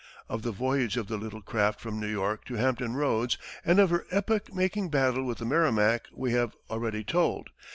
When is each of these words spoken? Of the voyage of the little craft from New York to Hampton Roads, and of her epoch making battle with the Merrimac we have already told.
Of 0.27 0.41
the 0.41 0.51
voyage 0.51 0.97
of 0.97 1.05
the 1.09 1.17
little 1.17 1.43
craft 1.43 1.79
from 1.79 1.99
New 1.99 2.07
York 2.07 2.43
to 2.45 2.55
Hampton 2.55 2.95
Roads, 2.95 3.37
and 3.63 3.77
of 3.79 3.91
her 3.91 4.07
epoch 4.09 4.51
making 4.51 4.89
battle 4.89 5.23
with 5.23 5.37
the 5.37 5.45
Merrimac 5.45 6.07
we 6.11 6.31
have 6.31 6.55
already 6.71 7.03
told. 7.03 7.51